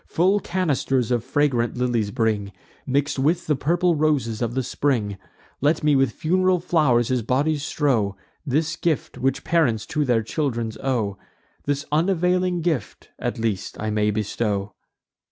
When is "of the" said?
4.41-4.63